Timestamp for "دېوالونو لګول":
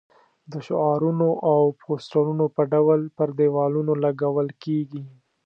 3.39-4.47